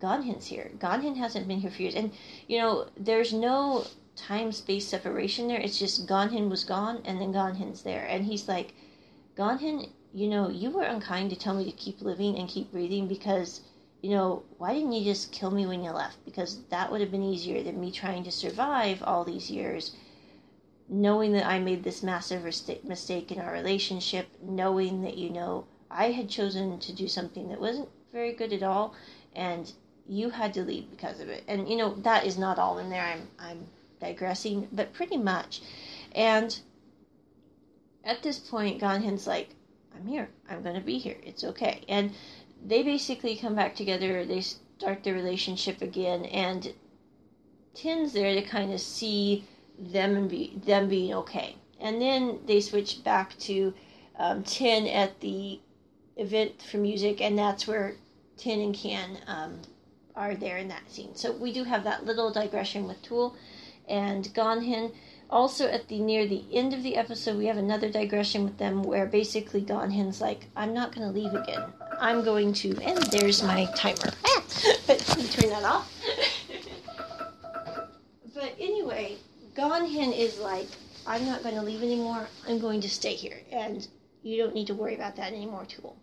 Ganhin's 0.00 0.46
here. 0.46 0.70
Ganhin 0.78 1.16
hasn't 1.16 1.48
been 1.48 1.60
here 1.60 1.70
for 1.70 1.82
years. 1.82 1.96
And, 1.96 2.12
you 2.46 2.58
know, 2.58 2.88
there's 2.96 3.32
no 3.32 3.84
time 4.14 4.52
space 4.52 4.86
separation 4.86 5.48
there. 5.48 5.60
It's 5.60 5.78
just 5.78 6.06
Ganhin 6.06 6.48
was 6.48 6.64
gone 6.64 7.02
and 7.04 7.20
then 7.20 7.32
Ganhin's 7.32 7.82
there. 7.82 8.06
And 8.06 8.24
he's 8.24 8.46
like, 8.48 8.74
Ganhin, 9.36 9.90
you 10.14 10.28
know, 10.28 10.48
you 10.48 10.70
were 10.70 10.84
unkind 10.84 11.30
to 11.30 11.36
tell 11.36 11.54
me 11.54 11.64
to 11.64 11.72
keep 11.72 12.00
living 12.00 12.38
and 12.38 12.48
keep 12.48 12.70
breathing 12.70 13.08
because 13.08 13.62
you 14.02 14.10
know, 14.10 14.44
why 14.58 14.74
didn't 14.74 14.92
you 14.92 15.04
just 15.04 15.32
kill 15.32 15.50
me 15.50 15.66
when 15.66 15.82
you 15.82 15.90
left? 15.90 16.24
Because 16.24 16.62
that 16.70 16.90
would 16.90 17.00
have 17.00 17.10
been 17.10 17.22
easier 17.22 17.62
than 17.62 17.80
me 17.80 17.90
trying 17.90 18.22
to 18.24 18.30
survive 18.30 19.02
all 19.02 19.24
these 19.24 19.50
years, 19.50 19.96
knowing 20.88 21.32
that 21.32 21.46
I 21.46 21.58
made 21.58 21.82
this 21.82 22.02
massive 22.02 22.44
mistake 22.44 23.32
in 23.32 23.40
our 23.40 23.52
relationship, 23.52 24.28
knowing 24.42 25.02
that, 25.02 25.18
you 25.18 25.30
know, 25.30 25.66
I 25.90 26.12
had 26.12 26.28
chosen 26.28 26.78
to 26.78 26.92
do 26.92 27.08
something 27.08 27.48
that 27.48 27.60
wasn't 27.60 27.88
very 28.12 28.32
good 28.32 28.52
at 28.52 28.62
all, 28.62 28.94
and 29.34 29.72
you 30.06 30.30
had 30.30 30.54
to 30.54 30.62
leave 30.62 30.90
because 30.90 31.20
of 31.20 31.28
it. 31.28 31.44
And, 31.48 31.68
you 31.68 31.76
know, 31.76 31.94
that 31.96 32.24
is 32.24 32.38
not 32.38 32.58
all 32.58 32.78
in 32.78 32.90
there. 32.90 33.04
I'm, 33.04 33.28
I'm 33.38 33.66
digressing, 34.00 34.68
but 34.72 34.92
pretty 34.92 35.16
much. 35.16 35.60
And 36.12 36.58
at 38.04 38.22
this 38.22 38.38
point, 38.38 38.80
Ganhin's 38.80 39.26
like, 39.26 39.50
I'm 39.98 40.06
here. 40.06 40.28
I'm 40.48 40.62
going 40.62 40.76
to 40.76 40.80
be 40.80 40.98
here. 40.98 41.16
It's 41.24 41.44
okay. 41.44 41.82
And 41.88 42.12
they 42.64 42.82
basically 42.82 43.36
come 43.36 43.54
back 43.54 43.74
together. 43.74 44.24
They 44.24 44.42
start 44.42 45.02
their 45.02 45.14
relationship 45.14 45.82
again, 45.82 46.24
and 46.26 46.72
Tin's 47.74 48.12
there 48.12 48.34
to 48.34 48.42
kind 48.42 48.72
of 48.72 48.80
see 48.80 49.44
them 49.78 50.16
and 50.16 50.30
be 50.30 50.60
them 50.64 50.88
being 50.88 51.14
okay. 51.14 51.56
And 51.80 52.00
then 52.00 52.40
they 52.46 52.60
switch 52.60 53.02
back 53.04 53.36
to 53.40 53.74
um, 54.18 54.42
Tin 54.42 54.86
at 54.86 55.20
the 55.20 55.60
event 56.16 56.62
for 56.62 56.78
music, 56.78 57.20
and 57.20 57.38
that's 57.38 57.66
where 57.66 57.94
Tin 58.36 58.60
and 58.60 58.74
Can 58.74 59.18
um, 59.26 59.60
are 60.14 60.34
there 60.34 60.58
in 60.58 60.68
that 60.68 60.90
scene. 60.90 61.14
So 61.14 61.32
we 61.32 61.52
do 61.52 61.64
have 61.64 61.84
that 61.84 62.04
little 62.04 62.32
digression 62.32 62.86
with 62.86 63.00
Tool 63.02 63.36
and 63.88 64.24
Ganhin. 64.34 64.92
Also, 65.30 65.68
at 65.68 65.88
the 65.88 66.00
near 66.00 66.26
the 66.26 66.44
end 66.52 66.72
of 66.72 66.82
the 66.82 66.96
episode, 66.96 67.36
we 67.36 67.46
have 67.46 67.58
another 67.58 67.90
digression 67.90 68.44
with 68.44 68.56
them 68.56 68.82
where 68.82 69.04
basically 69.04 69.60
Ganhin's 69.60 70.22
like, 70.22 70.46
"I'm 70.56 70.72
not 70.72 70.94
going 70.94 71.06
to 71.06 71.12
leave 71.12 71.34
again. 71.34 71.64
I'm 72.00 72.24
going 72.24 72.54
to." 72.54 72.70
And 72.80 72.96
there's 73.12 73.42
my 73.42 73.66
timer. 73.76 74.12
But 74.86 74.98
turn 75.30 75.50
that 75.50 75.64
off. 75.64 75.92
but 78.34 78.54
anyway, 78.58 79.18
Ganhin 79.54 80.16
is 80.16 80.38
like, 80.38 80.68
"I'm 81.06 81.26
not 81.26 81.42
going 81.42 81.56
to 81.56 81.62
leave 81.62 81.82
anymore. 81.82 82.26
I'm 82.48 82.58
going 82.58 82.80
to 82.80 82.88
stay 82.88 83.14
here, 83.14 83.42
and 83.52 83.86
you 84.22 84.38
don't 84.38 84.54
need 84.54 84.66
to 84.68 84.74
worry 84.74 84.94
about 84.94 85.16
that 85.16 85.32
anymore, 85.34 85.66
Tool." 85.66 85.98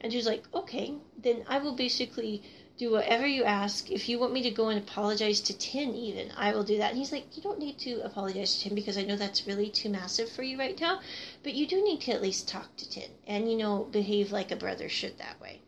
And 0.00 0.12
she's 0.12 0.26
like, 0.26 0.42
"Okay, 0.52 0.94
then 1.22 1.44
I 1.48 1.58
will 1.58 1.76
basically." 1.76 2.42
Do 2.78 2.90
whatever 2.90 3.26
you 3.26 3.44
ask. 3.44 3.90
If 3.90 4.08
you 4.08 4.18
want 4.18 4.32
me 4.32 4.42
to 4.42 4.50
go 4.50 4.68
and 4.68 4.78
apologize 4.78 5.40
to 5.42 5.56
Tin, 5.56 5.94
even, 5.94 6.30
I 6.36 6.52
will 6.52 6.64
do 6.64 6.78
that. 6.78 6.90
And 6.90 6.98
he's 6.98 7.12
like, 7.12 7.36
You 7.36 7.42
don't 7.42 7.58
need 7.58 7.78
to 7.78 8.00
apologize 8.04 8.56
to 8.56 8.64
Tin 8.64 8.74
because 8.74 8.98
I 8.98 9.04
know 9.04 9.16
that's 9.16 9.46
really 9.46 9.70
too 9.70 9.88
massive 9.88 10.28
for 10.28 10.42
you 10.42 10.58
right 10.58 10.78
now, 10.80 11.00
but 11.42 11.54
you 11.54 11.66
do 11.66 11.82
need 11.82 12.00
to 12.02 12.12
at 12.12 12.22
least 12.22 12.48
talk 12.48 12.76
to 12.76 12.88
Tin 12.88 13.10
and, 13.26 13.50
you 13.50 13.56
know, 13.56 13.84
behave 13.84 14.32
like 14.32 14.50
a 14.50 14.56
brother 14.56 14.88
should 14.88 15.18
that 15.18 15.40
way. 15.40 15.60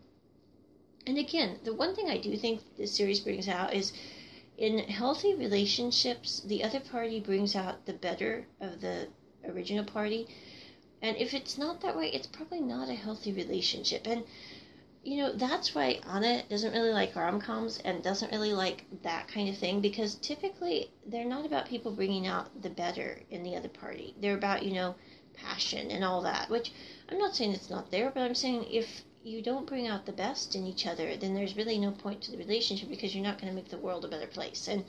And 1.06 1.16
again, 1.16 1.58
the 1.64 1.72
one 1.72 1.94
thing 1.94 2.10
I 2.10 2.18
do 2.18 2.36
think 2.36 2.60
this 2.76 2.94
series 2.94 3.20
brings 3.20 3.48
out 3.48 3.72
is 3.72 3.92
in 4.58 4.78
healthy 4.78 5.34
relationships, 5.34 6.40
the 6.40 6.64
other 6.64 6.80
party 6.80 7.20
brings 7.20 7.56
out 7.56 7.86
the 7.86 7.92
better 7.92 8.46
of 8.60 8.80
the 8.80 9.08
original 9.46 9.84
party. 9.84 10.26
And 11.00 11.16
if 11.16 11.32
it's 11.32 11.56
not 11.56 11.80
that 11.80 11.96
way, 11.96 12.10
it's 12.10 12.26
probably 12.26 12.60
not 12.60 12.88
a 12.90 12.94
healthy 12.94 13.32
relationship. 13.32 14.06
And 14.06 14.24
you 15.04 15.18
know, 15.18 15.32
that's 15.32 15.74
why 15.74 16.00
Anna 16.10 16.42
doesn't 16.48 16.72
really 16.72 16.92
like 16.92 17.14
rom 17.14 17.40
coms 17.40 17.78
and 17.84 18.02
doesn't 18.02 18.32
really 18.32 18.52
like 18.52 18.84
that 19.02 19.28
kind 19.28 19.48
of 19.48 19.56
thing 19.56 19.80
because 19.80 20.16
typically 20.16 20.90
they're 21.06 21.24
not 21.24 21.46
about 21.46 21.66
people 21.66 21.92
bringing 21.92 22.26
out 22.26 22.62
the 22.62 22.70
better 22.70 23.22
in 23.30 23.42
the 23.42 23.56
other 23.56 23.68
party. 23.68 24.14
They're 24.20 24.36
about, 24.36 24.64
you 24.64 24.74
know, 24.74 24.96
passion 25.34 25.90
and 25.90 26.04
all 26.04 26.22
that, 26.22 26.50
which 26.50 26.72
I'm 27.08 27.18
not 27.18 27.34
saying 27.34 27.52
it's 27.52 27.70
not 27.70 27.90
there, 27.90 28.10
but 28.10 28.22
I'm 28.22 28.34
saying 28.34 28.66
if 28.70 29.04
you 29.24 29.42
don't 29.42 29.66
bring 29.66 29.86
out 29.86 30.06
the 30.06 30.12
best 30.12 30.54
in 30.54 30.66
each 30.66 30.86
other, 30.86 31.16
then 31.16 31.34
there's 31.34 31.56
really 31.56 31.78
no 31.78 31.90
point 31.90 32.22
to 32.22 32.30
the 32.30 32.38
relationship 32.38 32.88
because 32.88 33.14
you're 33.14 33.24
not 33.24 33.40
going 33.40 33.50
to 33.50 33.56
make 33.56 33.68
the 33.68 33.78
world 33.78 34.04
a 34.04 34.08
better 34.08 34.26
place. 34.26 34.68
And 34.68 34.84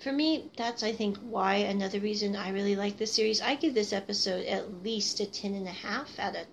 for 0.00 0.12
me, 0.12 0.50
that's 0.56 0.82
I 0.82 0.92
think 0.92 1.18
why 1.18 1.56
another 1.56 2.00
reason 2.00 2.36
I 2.36 2.50
really 2.50 2.76
like 2.76 2.96
this 2.96 3.12
series. 3.12 3.40
I 3.40 3.54
give 3.54 3.74
this 3.74 3.92
episode 3.92 4.46
at 4.46 4.82
least 4.82 5.20
a 5.20 5.26
ten 5.26 5.54
and 5.54 5.66
a 5.66 5.72
half 5.72 6.18
out 6.18 6.36
of 6.36 6.46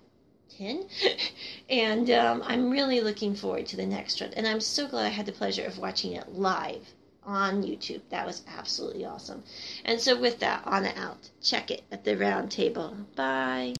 10. 0.60 0.86
and 1.70 2.10
um, 2.10 2.42
I'm 2.46 2.70
really 2.70 3.00
looking 3.00 3.34
forward 3.34 3.66
to 3.66 3.76
the 3.76 3.86
next 3.86 4.20
one. 4.20 4.32
And 4.34 4.46
I'm 4.46 4.60
so 4.60 4.86
glad 4.86 5.06
I 5.06 5.08
had 5.08 5.26
the 5.26 5.32
pleasure 5.32 5.64
of 5.64 5.78
watching 5.78 6.12
it 6.12 6.34
live 6.34 6.86
on 7.24 7.62
YouTube. 7.62 8.02
That 8.10 8.26
was 8.26 8.42
absolutely 8.46 9.04
awesome. 9.04 9.42
And 9.84 10.00
so, 10.00 10.18
with 10.18 10.40
that, 10.40 10.62
on 10.66 10.84
and 10.84 10.98
out. 10.98 11.30
Check 11.42 11.70
it 11.70 11.82
at 11.90 12.04
the 12.04 12.16
round 12.16 12.50
table. 12.50 12.96
Bye. 13.16 13.68